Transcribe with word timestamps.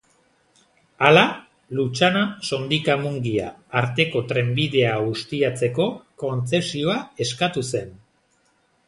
Hala, 1.07 1.25
Lutxana-Sondika-Mungia 1.79 3.49
arteko 3.81 4.23
trenbidea 4.31 4.95
ustiatzeko 5.11 5.87
kontzesioa 6.25 6.97
eskatu 7.27 7.65
zen. 7.75 7.95